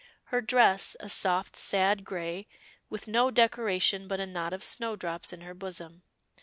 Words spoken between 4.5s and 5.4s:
of snowdrops